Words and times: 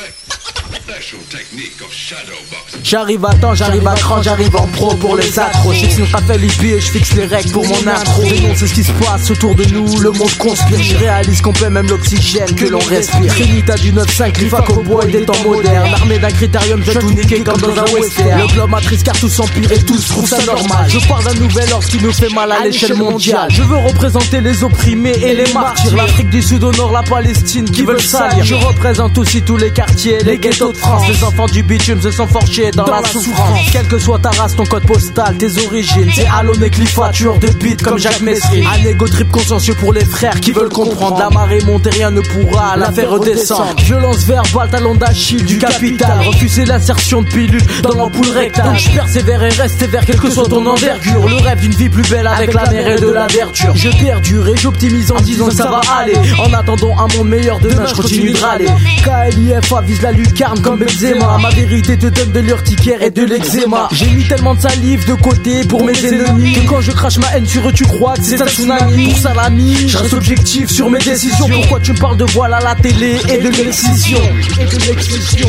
respect. 0.00 0.59
J'arrive 2.82 3.24
à 3.24 3.34
temps, 3.34 3.54
j'arrive 3.54 3.86
à 3.86 3.94
cran, 3.94 4.22
j'arrive 4.22 4.56
en 4.56 4.66
pro 4.68 4.94
pour 4.94 5.16
les 5.16 5.38
accros. 5.38 5.72
Je 5.72 6.00
une 6.00 6.04
rappel 6.12 6.44
IP 6.44 6.62
et 6.64 6.80
je 6.80 6.90
fixe 6.90 7.14
les 7.14 7.26
règles 7.26 7.50
pour 7.50 7.66
mon 7.66 7.86
intro. 7.86 8.22
c'est 8.54 8.66
ce 8.66 8.74
qui 8.74 8.84
se 8.84 8.92
passe 8.92 9.30
autour 9.30 9.54
de 9.54 9.64
nous, 9.66 10.00
le 10.00 10.10
monde 10.10 10.36
conspire. 10.38 10.82
Je 10.82 10.96
réalise 10.96 11.40
qu'on 11.42 11.52
paie 11.52 11.70
même 11.70 11.86
l'oxygène 11.88 12.54
que 12.54 12.66
l'on 12.66 12.78
respire. 12.78 13.32
Trinita 13.34 13.76
du 13.76 13.92
9-5, 13.92 14.32
Clifa 14.32 14.60
bois 14.84 15.04
et 15.06 15.10
des 15.10 15.24
temps 15.24 15.42
modernes. 15.44 15.94
Armée 15.94 16.18
d'un 16.18 16.30
critérium, 16.30 16.82
je 16.84 16.92
tout 16.98 17.10
niquer 17.10 17.40
comme 17.40 17.60
dans 17.60 17.78
un 17.78 17.92
western. 17.92 18.40
Le 18.40 18.46
globe 18.52 18.70
matrice 18.70 19.02
car 19.02 19.18
tous 19.18 19.40
empire 19.40 19.72
et 19.72 19.82
tous 19.82 20.06
trouvent 20.08 20.28
ça 20.28 20.44
normal. 20.44 20.86
Je 20.88 21.06
parle 21.06 21.24
d'un 21.24 21.34
nouvel 21.34 21.72
ordre 21.72 21.86
qui 21.86 22.02
nous 22.02 22.12
fait 22.12 22.30
mal 22.30 22.52
à 22.52 22.64
l'échelle 22.64 22.94
mondiale. 22.94 23.48
Je 23.50 23.62
veux 23.62 23.76
représenter 23.76 24.40
les 24.40 24.64
opprimés 24.64 25.16
et 25.22 25.34
les 25.34 25.52
martyrs. 25.52 25.96
L'Afrique 25.96 26.30
du 26.30 26.42
Sud 26.42 26.64
au 26.64 26.72
nord, 26.72 26.92
la 26.92 27.02
Palestine 27.02 27.70
qui 27.70 27.82
veulent 27.82 28.00
salir. 28.00 28.44
Je 28.44 28.54
représente 28.54 29.16
aussi 29.18 29.42
tous 29.42 29.56
les 29.56 29.70
quartiers, 29.70 30.18
les 30.24 30.38
ghettos 30.38 30.72
France. 30.80 31.08
Les 31.08 31.24
enfants 31.24 31.46
du 31.46 31.62
bitume 31.62 32.00
se 32.00 32.10
sont 32.10 32.26
forgés 32.26 32.70
dans, 32.70 32.86
la, 32.86 33.02
souffrance. 33.04 33.58
Quelle 33.72 33.86
que 33.86 33.98
soit 33.98 34.18
ta 34.18 34.30
race, 34.30 34.56
ton 34.56 34.64
code 34.64 34.86
postal, 34.86 35.36
tes 35.36 35.66
origines. 35.66 36.10
Et 36.62 36.70
Clifford, 36.70 37.12
tueur 37.12 37.38
de 37.38 37.48
beat 37.48 37.82
comme 37.82 37.98
Jacques 37.98 38.20
Messry. 38.20 38.64
Un 38.66 38.88
égo 38.88 39.06
trip 39.06 39.30
consciencieux 39.30 39.74
pour 39.74 39.92
les 39.92 40.04
frères 40.04 40.40
qui 40.40 40.52
veulent 40.52 40.68
comprendre. 40.68 41.18
La 41.18 41.30
marée 41.30 41.60
monte 41.64 41.86
et 41.86 41.90
rien 41.90 42.10
ne 42.10 42.20
pourra 42.20 42.76
la 42.76 42.90
faire 42.92 43.10
redescendre. 43.10 43.74
Violence 43.78 44.24
verbale, 44.24 44.70
talon 44.70 44.94
d'Achille 44.94 45.44
du 45.44 45.58
capital. 45.58 46.20
Refuser 46.26 46.64
l'insertion 46.64 47.22
de 47.22 47.28
pilules 47.28 47.62
dans 47.82 47.94
l'ampoule 47.94 48.30
rectale. 48.30 48.66
Donc 48.66 48.78
je 48.78 48.90
persévère 48.90 49.42
et 49.42 49.48
reste 49.50 49.84
vers 49.86 50.04
quelle 50.04 50.20
que 50.20 50.30
soit 50.30 50.48
ton 50.48 50.64
envergure. 50.66 51.28
Le 51.28 51.36
rêve 51.36 51.60
d'une 51.60 51.74
vie 51.74 51.88
plus 51.88 52.08
belle 52.08 52.26
avec, 52.26 52.54
la 52.54 52.70
mer 52.70 52.88
et 52.88 53.00
de 53.00 53.10
la 53.10 53.26
verdure. 53.26 53.74
Je 53.76 53.88
perdure 53.90 54.48
et 54.48 54.56
j'optimise 54.56 55.12
en 55.12 55.20
disant 55.20 55.46
que 55.46 55.54
ça 55.54 55.70
va 55.70 55.80
aller. 55.98 56.14
En 56.38 56.52
attendant 56.52 56.98
un 56.98 57.08
monde 57.16 57.28
meilleur 57.28 57.58
demain, 57.60 57.86
je 57.86 57.94
continue 57.94 58.32
de 58.32 58.38
râler. 58.38 58.66
KLIF 59.02 59.72
avise 59.72 60.02
la 60.02 60.12
lucarne 60.12 60.59
comme 60.62 60.78
Benzema. 60.78 61.38
Ma 61.38 61.50
vérité 61.50 61.96
te 61.96 62.06
donne 62.06 62.32
de 62.32 62.40
l'urticaire 62.40 63.02
et 63.02 63.10
de 63.10 63.24
l'eczéma. 63.24 63.88
J'ai 63.92 64.08
mis 64.10 64.24
tellement 64.24 64.54
de 64.54 64.60
salive 64.60 65.06
de 65.06 65.14
côté 65.14 65.64
pour 65.64 65.84
mes 65.84 66.04
ennemis 66.04 66.52
que 66.52 66.60
quand 66.68 66.80
je 66.80 66.92
crache 66.92 67.18
ma 67.18 67.28
haine 67.36 67.46
sur 67.46 67.68
eux, 67.68 67.72
tu 67.72 67.84
crois 67.84 68.14
que 68.14 68.22
c'est 68.22 68.40
un 68.40 68.46
tsunami. 68.46 69.08
Pour 69.08 69.18
salami, 69.18 69.76
je 69.88 69.98
reste 69.98 70.14
objectif 70.14 70.70
sur 70.70 70.90
mes 70.90 70.98
décisions. 70.98 71.48
Pourquoi 71.48 71.80
tu 71.80 71.92
me 71.92 71.98
parles 71.98 72.16
de 72.16 72.24
voile 72.24 72.54
à 72.54 72.60
la 72.60 72.74
télé 72.74 73.18
et 73.28 73.38
de 73.38 73.48
l'excision? 73.48 74.18
Et 74.60 74.64
de 74.64 74.86
l'excision. 74.86 75.48